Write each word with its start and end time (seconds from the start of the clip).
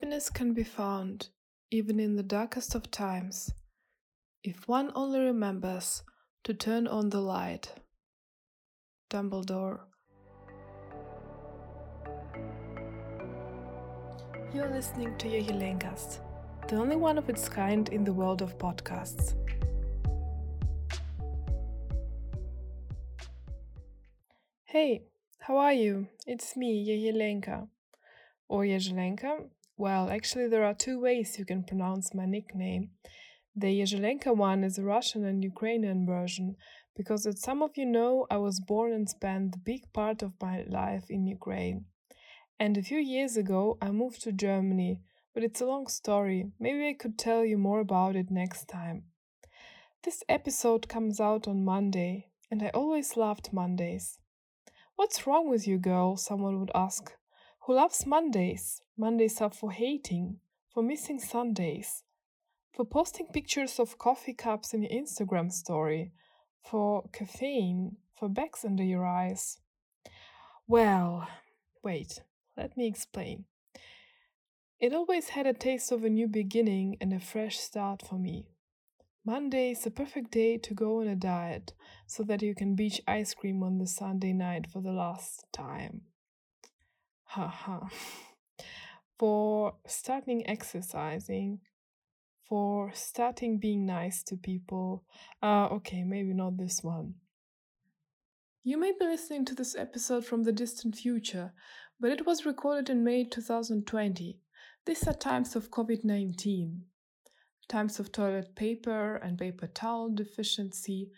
Happiness 0.00 0.30
can 0.30 0.54
be 0.54 0.64
found 0.64 1.28
even 1.70 2.00
in 2.00 2.16
the 2.16 2.22
darkest 2.22 2.74
of 2.74 2.90
times 2.90 3.52
if 4.42 4.66
one 4.66 4.90
only 4.94 5.20
remembers 5.20 6.02
to 6.42 6.54
turn 6.54 6.86
on 6.86 7.10
the 7.10 7.20
light. 7.20 7.74
Dumbledore. 9.10 9.80
You're 14.54 14.70
listening 14.70 15.18
to 15.18 15.28
Yehelencast, 15.28 16.20
the 16.68 16.76
only 16.76 16.96
one 16.96 17.18
of 17.18 17.28
its 17.28 17.46
kind 17.46 17.86
in 17.90 18.02
the 18.02 18.14
world 18.14 18.40
of 18.40 18.56
podcasts. 18.56 19.34
Hey, 24.64 25.02
how 25.40 25.58
are 25.58 25.74
you? 25.74 26.08
It's 26.26 26.56
me, 26.56 26.88
Yehelenka. 26.88 27.68
Or 28.48 28.64
Yehelenka. 28.64 29.50
Well, 29.80 30.10
actually, 30.10 30.48
there 30.48 30.64
are 30.64 30.74
two 30.74 31.00
ways 31.00 31.38
you 31.38 31.46
can 31.46 31.64
pronounce 31.64 32.14
my 32.14 32.26
nickname. 32.26 32.90
The 33.56 33.80
Yehelenka 33.80 34.36
one 34.36 34.62
is 34.62 34.76
a 34.76 34.82
Russian 34.82 35.24
and 35.24 35.42
Ukrainian 35.42 36.04
version, 36.04 36.56
because 36.94 37.24
as 37.24 37.40
some 37.40 37.62
of 37.62 37.70
you 37.78 37.86
know, 37.86 38.26
I 38.30 38.36
was 38.36 38.60
born 38.60 38.92
and 38.92 39.08
spent 39.08 39.52
the 39.52 39.58
big 39.58 39.90
part 39.94 40.20
of 40.20 40.34
my 40.38 40.64
life 40.68 41.06
in 41.08 41.26
Ukraine. 41.26 41.86
And 42.58 42.76
a 42.76 42.82
few 42.82 42.98
years 42.98 43.38
ago, 43.38 43.78
I 43.80 43.90
moved 43.90 44.20
to 44.24 44.32
Germany, 44.32 45.00
but 45.32 45.44
it's 45.44 45.62
a 45.62 45.70
long 45.72 45.86
story. 45.86 46.52
Maybe 46.60 46.86
I 46.86 46.92
could 46.92 47.16
tell 47.18 47.42
you 47.42 47.56
more 47.56 47.80
about 47.80 48.16
it 48.16 48.30
next 48.30 48.68
time. 48.68 49.04
This 50.04 50.22
episode 50.28 50.90
comes 50.90 51.20
out 51.20 51.48
on 51.48 51.64
Monday, 51.64 52.26
and 52.50 52.62
I 52.62 52.68
always 52.74 53.16
loved 53.16 53.54
Mondays. 53.54 54.18
What's 54.96 55.26
wrong 55.26 55.48
with 55.48 55.66
you, 55.66 55.78
girl? 55.78 56.18
Someone 56.18 56.60
would 56.60 56.70
ask. 56.74 57.14
Who 57.64 57.74
loves 57.74 58.06
Mondays? 58.06 58.80
Mondays 58.96 59.40
are 59.40 59.50
for 59.50 59.70
hating, 59.70 60.38
for 60.72 60.82
missing 60.82 61.20
Sundays, 61.20 62.04
for 62.74 62.86
posting 62.86 63.26
pictures 63.26 63.78
of 63.78 63.98
coffee 63.98 64.32
cups 64.32 64.72
in 64.72 64.82
your 64.82 64.90
Instagram 64.90 65.52
story, 65.52 66.12
for 66.64 67.08
caffeine, 67.12 67.96
for 68.18 68.30
bags 68.30 68.64
under 68.64 68.82
your 68.82 69.04
eyes. 69.04 69.58
Well, 70.66 71.28
wait, 71.82 72.22
let 72.56 72.76
me 72.76 72.86
explain. 72.86 73.44
It 74.78 74.94
always 74.94 75.30
had 75.30 75.46
a 75.46 75.52
taste 75.52 75.92
of 75.92 76.02
a 76.02 76.08
new 76.08 76.28
beginning 76.28 76.96
and 77.00 77.12
a 77.12 77.20
fresh 77.20 77.58
start 77.58 78.02
for 78.08 78.18
me. 78.18 78.46
Monday 79.22 79.72
is 79.72 79.84
a 79.84 79.90
perfect 79.90 80.30
day 80.30 80.56
to 80.56 80.72
go 80.72 81.02
on 81.02 81.08
a 81.08 81.14
diet 81.14 81.74
so 82.06 82.22
that 82.22 82.40
you 82.40 82.54
can 82.54 82.74
beach 82.74 83.02
ice 83.06 83.34
cream 83.34 83.62
on 83.62 83.76
the 83.76 83.86
Sunday 83.86 84.32
night 84.32 84.66
for 84.70 84.80
the 84.80 84.92
last 84.92 85.44
time. 85.52 86.02
Haha. 87.30 87.86
for 89.18 89.74
starting 89.86 90.48
exercising, 90.48 91.60
for 92.48 92.90
starting 92.92 93.58
being 93.58 93.86
nice 93.86 94.22
to 94.24 94.36
people. 94.36 95.04
Uh, 95.42 95.66
okay, 95.66 96.02
maybe 96.02 96.34
not 96.34 96.56
this 96.56 96.82
one. 96.82 97.14
You 98.64 98.78
may 98.78 98.92
be 98.98 99.06
listening 99.06 99.44
to 99.46 99.54
this 99.54 99.76
episode 99.76 100.24
from 100.24 100.42
the 100.42 100.52
distant 100.52 100.96
future, 100.96 101.52
but 102.00 102.10
it 102.10 102.26
was 102.26 102.44
recorded 102.44 102.90
in 102.90 103.04
May 103.04 103.24
2020. 103.24 104.40
These 104.86 105.06
are 105.06 105.14
times 105.14 105.54
of 105.54 105.70
COVID 105.70 106.04
19 106.04 106.82
times 107.68 108.00
of 108.00 108.10
toilet 108.10 108.56
paper 108.56 109.14
and 109.16 109.38
paper 109.38 109.68
towel 109.68 110.10
deficiency, 110.10 111.08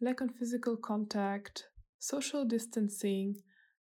lack 0.00 0.22
of 0.22 0.34
physical 0.34 0.74
contact, 0.76 1.66
social 1.98 2.46
distancing, 2.46 3.36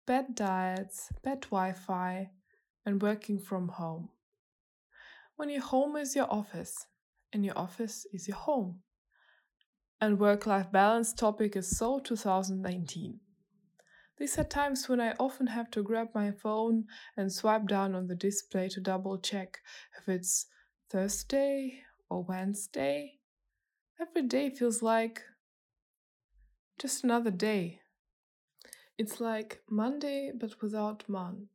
bad 0.05 0.35
diets, 0.35 1.09
bad 1.23 1.41
Wi 1.41 1.73
Fi, 1.73 2.29
and 2.85 3.01
working 3.01 3.39
from 3.39 3.67
home. 3.67 4.09
When 5.35 5.49
your 5.49 5.61
home 5.61 5.95
is 5.97 6.15
your 6.15 6.31
office, 6.31 6.85
and 7.35 7.43
your 7.43 7.57
office 7.57 8.07
is 8.13 8.29
your 8.29 8.37
home. 8.37 8.79
And 9.99 10.19
work 10.19 10.45
life 10.45 10.71
balance 10.71 11.11
topic 11.13 11.57
is 11.57 11.77
so 11.77 11.99
2019. 11.99 13.19
These 14.17 14.39
are 14.39 14.45
times 14.45 14.87
when 14.87 15.01
I 15.01 15.13
often 15.19 15.47
have 15.47 15.69
to 15.71 15.83
grab 15.83 16.09
my 16.15 16.31
phone 16.31 16.85
and 17.17 17.31
swipe 17.31 17.67
down 17.67 17.93
on 17.93 18.07
the 18.07 18.15
display 18.15 18.69
to 18.69 18.79
double 18.79 19.17
check 19.17 19.59
if 19.99 20.07
it's 20.07 20.45
Thursday 20.89 21.81
or 22.09 22.23
Wednesday. 22.23 23.19
Every 23.99 24.21
day 24.21 24.49
feels 24.49 24.81
like 24.81 25.23
just 26.79 27.03
another 27.03 27.31
day. 27.31 27.81
It's 28.97 29.19
like 29.19 29.61
Monday 29.69 30.31
but 30.33 30.61
without 30.61 31.03
Mon, 31.09 31.47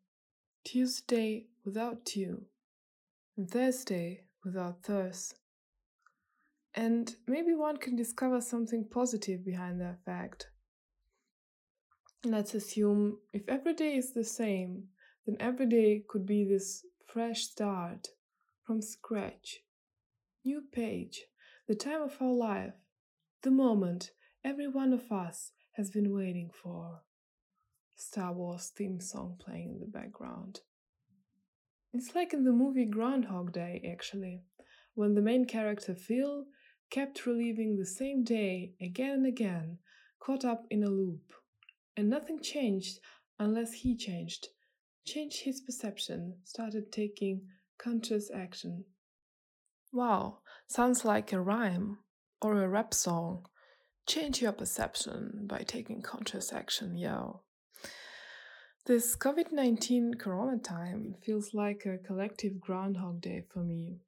Tuesday 0.63 1.47
without 1.65 2.05
Tu, 2.05 2.43
and 3.35 3.51
Thursday 3.51 4.25
without 4.45 4.83
Thurs. 4.83 5.33
And 6.75 7.17
maybe 7.27 7.55
one 7.55 7.79
can 7.79 7.97
discover 7.97 8.43
something 8.43 8.87
positive 8.91 9.43
behind 9.43 9.81
that 9.81 10.05
fact. 10.05 10.51
Let's 12.25 12.53
assume 12.53 13.17
if 13.33 13.49
every 13.49 13.73
day 13.73 13.97
is 13.97 14.13
the 14.13 14.25
same, 14.25 14.89
then 15.27 15.39
every 15.41 15.67
day 15.67 16.05
could 16.07 16.27
be 16.27 16.45
this 16.45 16.85
fresh 17.07 17.45
start 17.45 18.09
from 18.67 18.83
scratch. 18.83 19.61
New 20.45 20.63
page, 20.73 21.23
the 21.67 21.75
time 21.75 22.03
of 22.03 22.21
our 22.21 22.35
life, 22.35 22.75
the 23.43 23.51
moment 23.51 24.11
every 24.45 24.69
one 24.69 24.93
of 24.93 25.11
us 25.11 25.53
has 25.73 25.91
been 25.91 26.15
waiting 26.15 26.51
for. 26.63 27.01
Star 28.01 28.33
Wars 28.33 28.73
theme 28.75 28.99
song 28.99 29.37
playing 29.39 29.73
in 29.75 29.81
the 29.81 29.87
background. 29.87 30.61
It's 31.93 32.15
like 32.15 32.33
in 32.33 32.45
the 32.45 32.53
movie 32.53 32.87
Groundhog 32.87 33.53
Day, 33.53 33.87
actually, 33.93 34.41
when 34.95 35.15
the 35.15 35.21
main 35.21 35.45
character 35.45 35.95
Phil 35.95 36.47
kept 36.91 37.27
reliving 37.27 37.77
the 37.77 37.85
same 37.85 38.25
day 38.25 38.73
again 38.81 39.11
and 39.11 39.27
again, 39.27 39.79
caught 40.19 40.47
up 40.47 40.65
in 40.71 40.83
a 40.83 40.89
loop. 40.89 41.35
And 41.95 42.09
nothing 42.09 42.41
changed 42.41 43.01
unless 43.39 43.73
he 43.73 43.95
changed, 43.95 44.49
changed 45.05 45.43
his 45.43 45.61
perception, 45.61 46.39
started 46.45 46.91
taking 46.91 47.43
conscious 47.79 48.31
action. 48.35 48.87
Wow, 49.93 50.39
sounds 50.67 51.05
like 51.05 51.35
a 51.35 51.41
rhyme 51.41 51.99
or 52.41 52.63
a 52.63 52.69
rap 52.69 52.95
song. 52.95 53.45
Change 54.07 54.41
your 54.41 54.53
perception 54.53 55.43
by 55.47 55.65
taking 55.67 56.01
conscious 56.01 56.51
action, 56.51 56.97
yo. 56.97 57.43
This 58.87 59.15
COVID 59.17 59.53
19 59.53 60.15
corona 60.15 60.59
time 60.59 61.15
feels 61.23 61.55
like 61.55 61.85
a 61.87 61.99
collective 61.99 62.61
Groundhog 62.61 63.21
Day 63.21 63.45
for 63.53 63.61
me. 63.61 63.99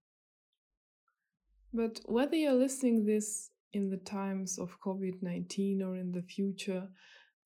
But 1.72 2.00
whether 2.06 2.36
you're 2.36 2.54
listening 2.54 3.04
this 3.04 3.50
in 3.72 3.90
the 3.90 3.98
times 3.98 4.58
of 4.58 4.80
COVID 4.80 5.22
19 5.22 5.82
or 5.82 5.96
in 5.96 6.12
the 6.12 6.22
future, 6.22 6.88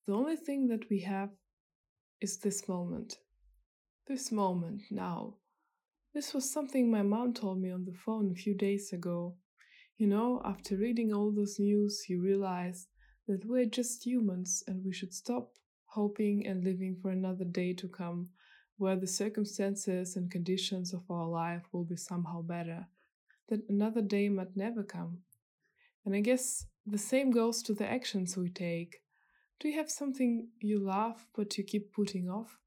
the 0.06 0.14
only 0.14 0.36
thing 0.36 0.68
that 0.68 0.88
we 0.88 1.00
have 1.00 1.30
is 2.20 2.38
this 2.38 2.68
moment. 2.68 3.18
This 4.06 4.30
moment 4.30 4.82
now 4.90 5.34
this 6.16 6.32
was 6.32 6.50
something 6.50 6.90
my 6.90 7.02
mom 7.02 7.34
told 7.34 7.60
me 7.60 7.70
on 7.70 7.84
the 7.84 7.92
phone 7.92 8.30
a 8.32 8.34
few 8.34 8.54
days 8.54 8.90
ago. 8.90 9.36
You 9.98 10.06
know, 10.06 10.40
after 10.46 10.74
reading 10.74 11.12
all 11.12 11.30
those 11.30 11.58
news, 11.58 12.06
you 12.08 12.22
realize 12.22 12.86
that 13.28 13.44
we're 13.44 13.66
just 13.66 14.06
humans 14.06 14.64
and 14.66 14.82
we 14.82 14.94
should 14.94 15.12
stop 15.12 15.52
hoping 15.96 16.46
and 16.46 16.62
living 16.62 16.94
for 17.00 17.10
another 17.10 17.44
day 17.44 17.72
to 17.72 17.88
come 17.88 18.28
where 18.76 18.96
the 18.96 19.06
circumstances 19.06 20.16
and 20.16 20.30
conditions 20.30 20.92
of 20.92 21.10
our 21.10 21.26
life 21.26 21.64
will 21.72 21.84
be 21.84 21.96
somehow 21.96 22.42
better, 22.42 22.86
that 23.48 23.60
another 23.70 24.02
day 24.02 24.28
might 24.28 24.54
never 24.54 24.82
come. 24.82 25.18
And 26.04 26.14
I 26.14 26.20
guess 26.20 26.66
the 26.86 26.98
same 26.98 27.30
goes 27.30 27.62
to 27.62 27.72
the 27.74 27.90
actions 27.90 28.36
we 28.36 28.50
take. 28.50 28.96
Do 29.58 29.68
you 29.68 29.76
have 29.78 29.90
something 29.90 30.48
you 30.60 30.78
love 30.78 31.26
but 31.34 31.56
you 31.56 31.64
keep 31.64 31.94
putting 31.94 32.28
off? 32.28 32.58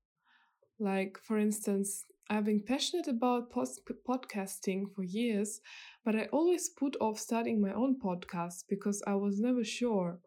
Like, 0.79 1.19
for 1.23 1.37
instance, 1.37 2.05
I've 2.31 2.45
been 2.45 2.63
passionate 2.63 3.07
about 3.07 3.51
podcasting 3.51 4.93
for 4.93 5.03
years, 5.03 5.61
but 6.03 6.15
I 6.15 6.25
always 6.31 6.69
put 6.69 6.95
off 6.99 7.19
starting 7.19 7.61
my 7.61 7.73
own 7.73 7.99
podcast 7.99 8.63
because 8.67 9.03
I 9.05 9.15
was 9.15 9.39
never 9.39 9.63
sure 9.63 10.19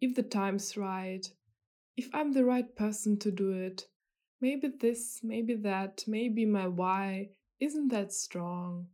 if 0.00 0.14
the 0.16 0.22
time's 0.22 0.76
right, 0.76 1.24
if 1.96 2.08
I'm 2.12 2.32
the 2.32 2.44
right 2.44 2.74
person 2.74 3.18
to 3.20 3.30
do 3.30 3.52
it. 3.52 3.86
Maybe 4.40 4.68
this, 4.68 5.20
maybe 5.22 5.54
that, 5.54 6.04
maybe 6.06 6.44
my 6.44 6.66
why 6.66 7.30
isn't 7.60 7.88
that 7.88 8.12
strong. 8.12 8.88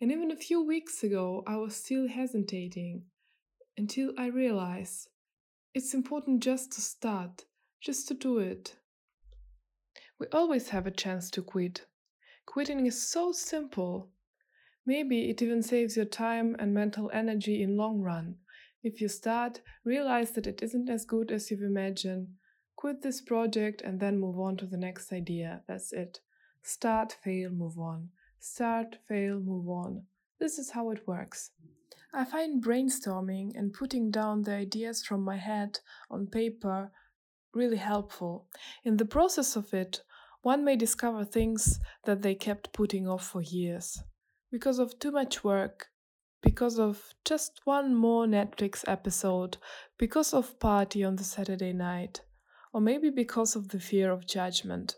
And 0.00 0.10
even 0.10 0.30
a 0.30 0.36
few 0.36 0.64
weeks 0.64 1.04
ago, 1.04 1.44
I 1.46 1.56
was 1.56 1.76
still 1.76 2.08
hesitating 2.08 3.04
until 3.76 4.12
I 4.18 4.26
realized 4.26 5.08
it's 5.74 5.94
important 5.94 6.42
just 6.42 6.72
to 6.72 6.80
start, 6.80 7.44
just 7.80 8.08
to 8.08 8.14
do 8.14 8.38
it. 8.38 8.76
We 10.18 10.26
always 10.32 10.68
have 10.70 10.86
a 10.86 10.90
chance 10.90 11.30
to 11.32 11.42
quit. 11.42 11.86
Quitting 12.46 12.86
is 12.86 13.08
so 13.08 13.32
simple. 13.32 14.10
Maybe 14.84 15.30
it 15.30 15.42
even 15.42 15.62
saves 15.62 15.96
your 15.96 16.06
time 16.06 16.56
and 16.58 16.74
mental 16.74 17.10
energy 17.12 17.62
in 17.62 17.76
long 17.76 18.00
run. 18.00 18.36
If 18.82 19.00
you 19.00 19.08
start, 19.08 19.60
realize 19.84 20.32
that 20.32 20.46
it 20.46 20.62
isn't 20.62 20.90
as 20.90 21.04
good 21.04 21.30
as 21.30 21.50
you've 21.50 21.62
imagined. 21.62 22.28
Quit 22.76 23.02
this 23.02 23.20
project 23.20 23.80
and 23.82 24.00
then 24.00 24.18
move 24.18 24.40
on 24.40 24.56
to 24.56 24.66
the 24.66 24.76
next 24.76 25.12
idea. 25.12 25.62
That's 25.68 25.92
it. 25.92 26.20
Start, 26.62 27.16
fail, 27.22 27.50
move 27.50 27.78
on. 27.78 28.08
Start, 28.40 28.96
fail, 29.08 29.38
move 29.38 29.68
on. 29.68 30.02
This 30.40 30.58
is 30.58 30.70
how 30.70 30.90
it 30.90 31.06
works. 31.06 31.50
I 32.12 32.24
find 32.24 32.62
brainstorming 32.62 33.52
and 33.54 33.72
putting 33.72 34.10
down 34.10 34.42
the 34.42 34.52
ideas 34.52 35.04
from 35.04 35.22
my 35.22 35.36
head 35.36 35.78
on 36.10 36.26
paper 36.26 36.90
really 37.54 37.76
helpful. 37.76 38.46
In 38.84 38.96
the 38.96 39.04
process 39.04 39.56
of 39.56 39.72
it, 39.72 40.02
one 40.42 40.64
may 40.64 40.76
discover 40.76 41.24
things 41.24 41.78
that 42.04 42.22
they 42.22 42.34
kept 42.34 42.72
putting 42.72 43.06
off 43.06 43.26
for 43.26 43.42
years. 43.42 44.02
Because 44.50 44.78
of 44.78 44.98
too 44.98 45.12
much 45.12 45.44
work, 45.44 45.91
because 46.42 46.78
of 46.78 47.14
just 47.24 47.60
one 47.64 47.94
more 47.94 48.26
Netflix 48.26 48.84
episode, 48.86 49.56
because 49.98 50.34
of 50.34 50.58
party 50.58 51.04
on 51.04 51.16
the 51.16 51.24
Saturday 51.24 51.72
night, 51.72 52.20
or 52.72 52.80
maybe 52.80 53.10
because 53.10 53.56
of 53.56 53.68
the 53.68 53.80
fear 53.80 54.10
of 54.10 54.26
judgment. 54.26 54.96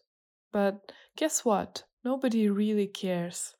But 0.53 0.93
guess 1.17 1.45
what? 1.45 1.85
Nobody 2.05 2.49
really 2.49 2.87
cares. 2.87 3.55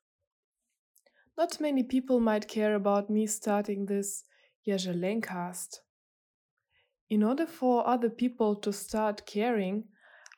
Not 1.37 1.59
many 1.59 1.83
people 1.83 2.19
might 2.19 2.47
care 2.47 2.75
about 2.75 3.09
me 3.09 3.27
starting 3.27 3.85
this 3.85 4.23
Yazhelencast. 4.67 5.79
In 7.09 7.23
order 7.23 7.45
for 7.45 7.87
other 7.87 8.09
people 8.09 8.55
to 8.55 8.73
start 8.73 9.25
caring, 9.27 9.83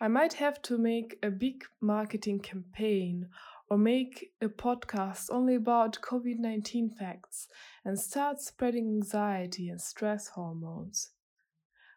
I 0.01 0.07
might 0.07 0.33
have 0.33 0.61
to 0.63 0.77
make 0.77 1.17
a 1.23 1.29
big 1.29 1.63
marketing 1.81 2.39
campaign 2.39 3.29
or 3.69 3.77
make 3.77 4.31
a 4.41 4.47
podcast 4.47 5.29
only 5.29 5.55
about 5.55 5.99
COVID 6.01 6.39
19 6.39 6.89
facts 6.89 7.47
and 7.83 7.99
start 7.99 8.39
spreading 8.39 8.87
anxiety 8.87 9.69
and 9.69 9.81
stress 9.81 10.29
hormones. 10.29 11.11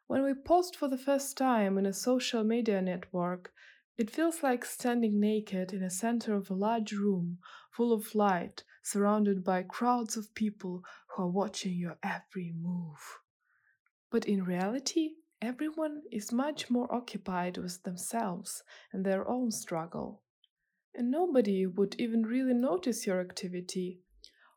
When 0.06 0.24
we 0.24 0.34
post 0.34 0.74
for 0.74 0.88
the 0.88 0.98
first 0.98 1.36
time 1.36 1.78
in 1.78 1.86
a 1.86 1.92
social 1.92 2.42
media 2.42 2.82
network, 2.82 3.52
it 3.96 4.10
feels 4.10 4.42
like 4.42 4.64
standing 4.64 5.20
naked 5.20 5.72
in 5.72 5.82
the 5.82 5.90
center 5.90 6.34
of 6.34 6.50
a 6.50 6.54
large 6.54 6.92
room 6.92 7.38
full 7.70 7.92
of 7.92 8.14
light, 8.14 8.64
surrounded 8.82 9.44
by 9.44 9.62
crowds 9.62 10.16
of 10.16 10.34
people 10.34 10.82
who 11.08 11.22
are 11.22 11.28
watching 11.28 11.74
your 11.74 11.98
every 12.02 12.52
move. 12.58 13.20
But 14.10 14.24
in 14.24 14.42
reality, 14.42 15.10
everyone 15.40 16.02
is 16.10 16.32
much 16.32 16.70
more 16.70 16.92
occupied 16.92 17.58
with 17.58 17.82
themselves 17.84 18.64
and 18.92 19.04
their 19.04 19.28
own 19.28 19.50
struggle. 19.50 20.22
And 20.94 21.10
nobody 21.10 21.66
would 21.66 21.96
even 21.98 22.22
really 22.24 22.54
notice 22.54 23.06
your 23.06 23.20
activity. 23.20 24.00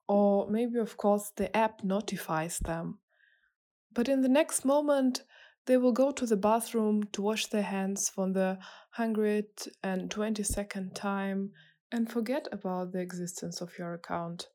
Or 0.08 0.50
maybe, 0.50 0.80
of 0.80 0.98
course, 0.98 1.32
the 1.36 1.56
app 1.56 1.84
notifies 1.84 2.60
them. 2.60 3.00
But 3.94 4.10
in 4.10 4.22
the 4.22 4.30
next 4.30 4.66
moment, 4.66 5.24
they 5.66 5.78
will 5.78 5.92
go 5.92 6.12
to 6.12 6.26
the 6.26 6.36
bathroom 6.36 7.04
to 7.14 7.22
wash 7.22 7.46
their 7.48 7.64
hands 7.64 8.10
for 8.10 8.30
the 8.30 8.58
122nd 8.98 10.94
time 10.94 11.52
and 11.92 12.12
forget 12.12 12.48
about 12.52 12.92
the 12.92 13.00
existence 13.00 13.62
of 13.62 13.78
your 13.78 13.94
account. 13.94 14.50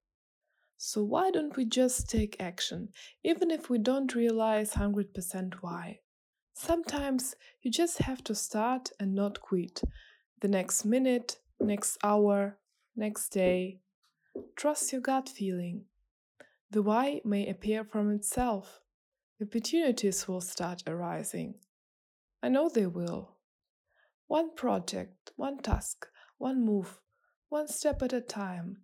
So, 0.77 1.03
why 1.03 1.31
don't 1.31 1.57
we 1.57 1.65
just 1.65 2.09
take 2.09 2.37
action, 2.41 2.91
even 3.25 3.51
if 3.51 3.71
we 3.71 3.79
don't 3.79 4.15
realize 4.15 4.73
100% 4.73 5.55
why? 5.61 6.01
Sometimes 6.55 7.35
you 7.63 7.71
just 7.71 7.99
have 7.99 8.23
to 8.25 8.35
start 8.35 8.91
and 9.01 9.15
not 9.15 9.41
quit. 9.41 9.81
The 10.41 10.49
next 10.49 10.85
minute, 10.85 11.39
next 11.61 11.99
hour, 12.03 12.59
next 12.97 13.31
day. 13.31 13.81
Trust 14.57 14.93
your 14.93 15.01
gut 15.01 15.29
feeling. 15.29 15.85
The 16.71 16.83
why 16.83 17.21
may 17.25 17.49
appear 17.49 17.85
from 17.85 18.11
itself. 18.11 18.81
Opportunities 19.41 20.27
will 20.29 20.41
start 20.41 20.83
arising. 20.87 21.55
I 22.43 22.49
know 22.49 22.69
they 22.69 22.87
will. 22.87 23.37
One 24.27 24.55
project, 24.55 25.33
one 25.37 25.59
task, 25.59 26.07
one 26.39 26.65
move, 26.65 27.01
one 27.49 27.69
step 27.69 28.03
at 28.03 28.13
a 28.13 28.21
time. 28.21 28.79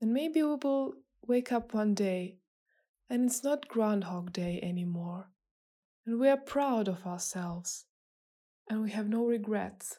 And 0.00 0.12
maybe 0.12 0.42
we 0.42 0.56
will 0.62 0.94
wake 1.26 1.52
up 1.52 1.74
one 1.74 1.94
day 1.94 2.38
and 3.12 3.26
it's 3.26 3.44
not 3.44 3.68
Groundhog 3.68 4.32
Day 4.32 4.58
anymore. 4.62 5.28
And 6.06 6.18
we 6.18 6.28
are 6.28 6.36
proud 6.38 6.88
of 6.88 7.06
ourselves. 7.06 7.84
And 8.70 8.82
we 8.82 8.90
have 8.92 9.06
no 9.06 9.26
regrets. 9.26 9.98